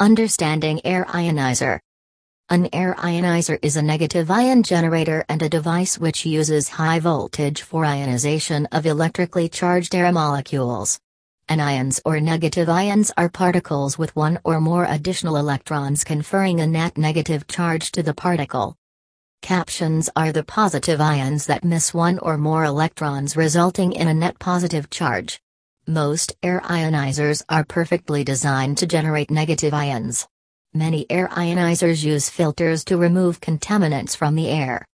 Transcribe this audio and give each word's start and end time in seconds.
Understanding 0.00 0.80
Air 0.86 1.04
Ionizer 1.10 1.78
An 2.48 2.70
air 2.72 2.94
ionizer 2.94 3.58
is 3.60 3.76
a 3.76 3.82
negative 3.82 4.30
ion 4.30 4.62
generator 4.62 5.26
and 5.28 5.42
a 5.42 5.48
device 5.50 5.98
which 5.98 6.24
uses 6.24 6.70
high 6.70 7.00
voltage 7.00 7.60
for 7.60 7.84
ionization 7.84 8.64
of 8.72 8.86
electrically 8.86 9.46
charged 9.50 9.94
air 9.94 10.10
molecules. 10.10 10.98
Anions 11.50 12.00
or 12.06 12.18
negative 12.18 12.70
ions 12.70 13.12
are 13.18 13.28
particles 13.28 13.98
with 13.98 14.16
one 14.16 14.38
or 14.42 14.58
more 14.58 14.86
additional 14.86 15.36
electrons 15.36 16.02
conferring 16.02 16.62
a 16.62 16.66
net 16.66 16.96
negative 16.96 17.46
charge 17.46 17.92
to 17.92 18.02
the 18.02 18.14
particle. 18.14 18.78
Cations 19.42 20.08
are 20.16 20.32
the 20.32 20.44
positive 20.44 21.02
ions 21.02 21.44
that 21.44 21.62
miss 21.62 21.92
one 21.92 22.18
or 22.20 22.38
more 22.38 22.64
electrons 22.64 23.36
resulting 23.36 23.92
in 23.92 24.08
a 24.08 24.14
net 24.14 24.38
positive 24.38 24.88
charge. 24.88 25.42
Most 25.90 26.34
air 26.42 26.62
ionizers 26.64 27.42
are 27.50 27.64
perfectly 27.64 28.24
designed 28.24 28.78
to 28.78 28.86
generate 28.86 29.30
negative 29.30 29.74
ions. 29.74 30.26
Many 30.72 31.04
air 31.10 31.28
ionizers 31.28 32.02
use 32.02 32.30
filters 32.30 32.84
to 32.84 32.96
remove 32.96 33.40
contaminants 33.40 34.16
from 34.16 34.36
the 34.36 34.48
air. 34.48 34.86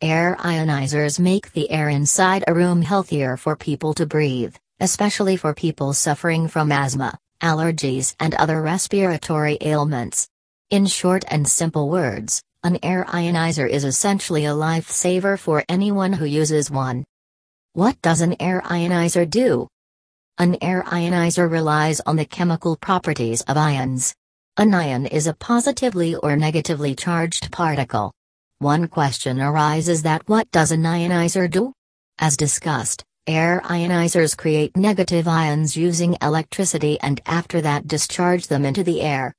Air 0.00 0.36
ionizers 0.40 1.20
make 1.20 1.52
the 1.52 1.70
air 1.70 1.88
inside 1.88 2.42
a 2.48 2.54
room 2.54 2.82
healthier 2.82 3.36
for 3.36 3.54
people 3.54 3.94
to 3.94 4.06
breathe 4.06 4.56
especially 4.82 5.36
for 5.36 5.54
people 5.54 5.92
suffering 5.92 6.48
from 6.48 6.72
asthma, 6.72 7.16
allergies, 7.40 8.16
and 8.18 8.34
other 8.34 8.60
respiratory 8.60 9.56
ailments. 9.60 10.26
In 10.70 10.86
short 10.86 11.24
and 11.28 11.46
simple 11.46 11.88
words, 11.88 12.42
an 12.64 12.80
air 12.82 13.04
ionizer 13.04 13.68
is 13.68 13.84
essentially 13.84 14.44
a 14.44 14.50
lifesaver 14.50 15.38
for 15.38 15.64
anyone 15.68 16.12
who 16.12 16.24
uses 16.24 16.68
one. 16.68 17.04
What 17.74 18.02
does 18.02 18.22
an 18.22 18.34
air 18.42 18.60
ionizer 18.62 19.28
do? 19.30 19.68
An 20.38 20.56
air 20.60 20.82
ionizer 20.86 21.50
relies 21.50 22.00
on 22.00 22.16
the 22.16 22.24
chemical 22.24 22.76
properties 22.76 23.42
of 23.42 23.56
ions. 23.56 24.14
An 24.56 24.74
ion 24.74 25.06
is 25.06 25.26
a 25.26 25.34
positively 25.34 26.14
or 26.14 26.36
negatively 26.36 26.94
charged 26.94 27.52
particle. 27.52 28.12
One 28.58 28.88
question 28.88 29.40
arises 29.40 30.02
that 30.02 30.28
what 30.28 30.50
does 30.50 30.72
an 30.72 30.82
ionizer 30.82 31.50
do? 31.50 31.72
As 32.18 32.36
discussed, 32.36 33.04
Air 33.28 33.60
ionizers 33.66 34.36
create 34.36 34.76
negative 34.76 35.28
ions 35.28 35.76
using 35.76 36.16
electricity 36.20 36.98
and 37.00 37.20
after 37.24 37.60
that 37.60 37.86
discharge 37.86 38.48
them 38.48 38.64
into 38.64 38.82
the 38.82 39.00
air. 39.00 39.32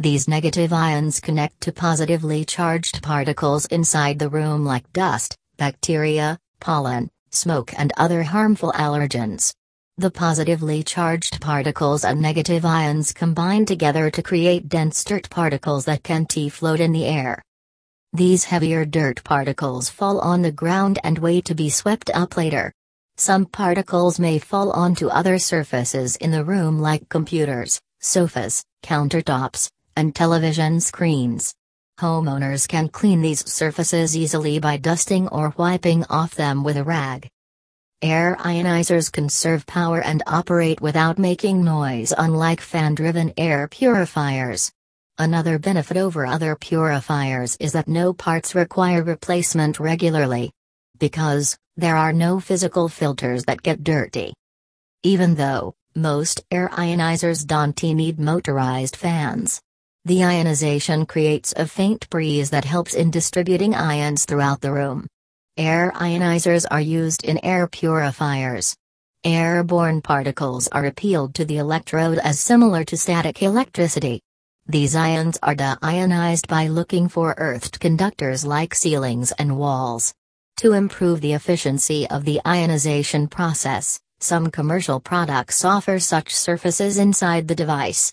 These 0.00 0.26
negative 0.26 0.72
ions 0.72 1.20
connect 1.20 1.60
to 1.60 1.72
positively 1.72 2.44
charged 2.44 3.04
particles 3.04 3.66
inside 3.66 4.18
the 4.18 4.28
room 4.28 4.64
like 4.64 4.92
dust, 4.92 5.36
bacteria, 5.58 6.40
pollen, 6.58 7.08
smoke 7.30 7.72
and 7.78 7.92
other 7.96 8.24
harmful 8.24 8.72
allergens. 8.72 9.54
The 9.96 10.10
positively 10.10 10.82
charged 10.82 11.40
particles 11.40 12.04
and 12.04 12.20
negative 12.20 12.64
ions 12.64 13.12
combine 13.12 13.64
together 13.64 14.10
to 14.10 14.24
create 14.24 14.68
dense 14.68 15.04
dirt 15.04 15.30
particles 15.30 15.84
that 15.84 16.02
can 16.02 16.26
float 16.50 16.80
in 16.80 16.90
the 16.90 17.06
air. 17.06 17.40
These 18.12 18.42
heavier 18.42 18.84
dirt 18.84 19.22
particles 19.22 19.88
fall 19.88 20.18
on 20.18 20.42
the 20.42 20.50
ground 20.50 20.98
and 21.04 21.16
wait 21.18 21.44
to 21.44 21.54
be 21.54 21.70
swept 21.70 22.10
up 22.12 22.36
later. 22.36 22.72
Some 23.16 23.46
particles 23.46 24.18
may 24.18 24.40
fall 24.40 24.72
onto 24.72 25.06
other 25.06 25.38
surfaces 25.38 26.16
in 26.16 26.32
the 26.32 26.44
room 26.44 26.80
like 26.80 27.08
computers, 27.08 27.80
sofas, 28.00 28.64
countertops, 28.82 29.70
and 29.94 30.12
television 30.12 30.80
screens. 30.80 31.54
Homeowners 32.00 32.66
can 32.66 32.88
clean 32.88 33.22
these 33.22 33.48
surfaces 33.48 34.16
easily 34.16 34.58
by 34.58 34.76
dusting 34.76 35.28
or 35.28 35.54
wiping 35.56 36.04
off 36.10 36.34
them 36.34 36.64
with 36.64 36.76
a 36.76 36.82
rag. 36.82 37.28
Air 38.04 38.36
ionizers 38.40 39.10
conserve 39.10 39.64
power 39.64 40.02
and 40.02 40.22
operate 40.26 40.82
without 40.82 41.18
making 41.18 41.64
noise 41.64 42.12
unlike 42.18 42.60
fan-driven 42.60 43.32
air 43.38 43.66
purifiers. 43.66 44.70
Another 45.16 45.58
benefit 45.58 45.96
over 45.96 46.26
other 46.26 46.54
purifiers 46.54 47.56
is 47.60 47.72
that 47.72 47.88
no 47.88 48.12
parts 48.12 48.54
require 48.54 49.02
replacement 49.02 49.80
regularly. 49.80 50.52
Because, 50.98 51.56
there 51.78 51.96
are 51.96 52.12
no 52.12 52.40
physical 52.40 52.90
filters 52.90 53.44
that 53.44 53.62
get 53.62 53.82
dirty. 53.82 54.34
Even 55.02 55.34
though, 55.34 55.74
most 55.96 56.44
air 56.50 56.68
ionizers 56.74 57.46
don't 57.46 57.82
need 57.82 58.20
motorized 58.20 58.96
fans. 58.96 59.62
The 60.04 60.24
ionization 60.24 61.06
creates 61.06 61.54
a 61.56 61.66
faint 61.66 62.10
breeze 62.10 62.50
that 62.50 62.66
helps 62.66 62.92
in 62.92 63.10
distributing 63.10 63.74
ions 63.74 64.26
throughout 64.26 64.60
the 64.60 64.72
room. 64.72 65.06
Air 65.56 65.92
ionizers 65.94 66.66
are 66.68 66.80
used 66.80 67.22
in 67.22 67.38
air 67.44 67.68
purifiers. 67.68 68.74
Airborne 69.22 70.02
particles 70.02 70.66
are 70.72 70.86
appealed 70.86 71.36
to 71.36 71.44
the 71.44 71.58
electrode 71.58 72.18
as 72.18 72.40
similar 72.40 72.82
to 72.82 72.96
static 72.96 73.40
electricity. 73.40 74.20
These 74.66 74.96
ions 74.96 75.38
are 75.44 75.54
deionized 75.54 76.48
by 76.48 76.66
looking 76.66 77.08
for 77.08 77.36
earthed 77.38 77.78
conductors 77.78 78.44
like 78.44 78.74
ceilings 78.74 79.30
and 79.30 79.56
walls. 79.56 80.12
To 80.56 80.72
improve 80.72 81.20
the 81.20 81.34
efficiency 81.34 82.10
of 82.10 82.24
the 82.24 82.40
ionization 82.44 83.28
process, 83.28 84.00
some 84.18 84.50
commercial 84.50 84.98
products 84.98 85.64
offer 85.64 86.00
such 86.00 86.34
surfaces 86.34 86.98
inside 86.98 87.46
the 87.46 87.54
device. 87.54 88.12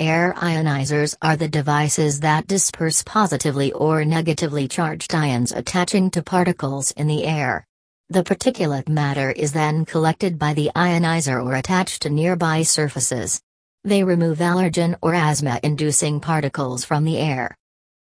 Air 0.00 0.32
ionizers 0.36 1.16
are 1.20 1.36
the 1.36 1.48
devices 1.48 2.20
that 2.20 2.46
disperse 2.46 3.02
positively 3.02 3.72
or 3.72 4.04
negatively 4.04 4.68
charged 4.68 5.12
ions 5.12 5.50
attaching 5.50 6.08
to 6.12 6.22
particles 6.22 6.92
in 6.92 7.08
the 7.08 7.24
air. 7.24 7.66
The 8.08 8.22
particulate 8.22 8.88
matter 8.88 9.32
is 9.32 9.52
then 9.52 9.84
collected 9.84 10.38
by 10.38 10.54
the 10.54 10.70
ionizer 10.76 11.44
or 11.44 11.56
attached 11.56 12.02
to 12.02 12.10
nearby 12.10 12.62
surfaces. 12.62 13.42
They 13.82 14.04
remove 14.04 14.38
allergen 14.38 14.94
or 15.02 15.14
asthma 15.14 15.58
inducing 15.64 16.20
particles 16.20 16.84
from 16.84 17.04
the 17.04 17.18
air. 17.18 17.56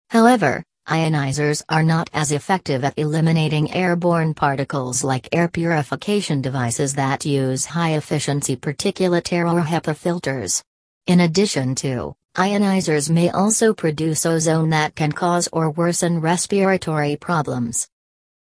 However, 0.09 0.63
Ionizers 0.87 1.63
are 1.69 1.83
not 1.83 2.09
as 2.13 2.33
effective 2.33 2.83
at 2.83 2.97
eliminating 2.97 3.73
airborne 3.73 4.33
particles 4.33 5.01
like 5.01 5.29
air 5.31 5.47
purification 5.47 6.41
devices 6.41 6.95
that 6.95 7.25
use 7.25 7.65
high-efficiency 7.65 8.57
particulate 8.57 9.31
air 9.31 9.47
or 9.47 9.61
HEPA 9.61 9.95
filters. 9.95 10.61
In 11.05 11.19
addition 11.19 11.75
to, 11.75 12.15
ionizers 12.33 13.09
may 13.09 13.29
also 13.29 13.73
produce 13.73 14.25
ozone 14.25 14.69
that 14.69 14.95
can 14.95 15.11
cause 15.11 15.49
or 15.51 15.69
worsen 15.69 16.21
respiratory 16.21 17.17
problems. 17.17 17.89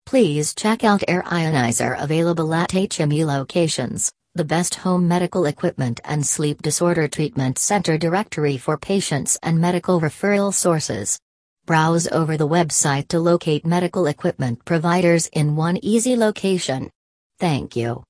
Please 0.06 0.53
check 0.53 0.84
out 0.84 1.03
Air 1.08 1.24
Ionizer 1.24 2.00
available 2.00 2.53
at 2.53 2.69
HME 2.69 3.25
locations, 3.25 4.12
the 4.36 4.46
best 4.46 4.75
home 4.75 5.08
medical 5.08 5.47
equipment 5.47 6.00
and 6.06 6.24
sleep 6.24 6.62
disorder 6.62 7.08
treatment 7.08 7.58
center 7.58 7.97
directory 7.97 8.58
for 8.58 8.78
patients 8.78 9.35
and 9.41 9.59
medical 9.59 10.00
referral 10.00 10.53
sources. 10.53 11.20
Browse 11.66 12.08
over 12.09 12.38
the 12.38 12.47
website 12.47 13.08
to 13.08 13.20
locate 13.20 13.66
medical 13.66 14.06
equipment 14.06 14.64
providers 14.64 15.28
in 15.34 15.56
one 15.56 15.78
easy 15.81 16.16
location. 16.16 16.91
Thank 17.40 17.75
you. 17.75 18.02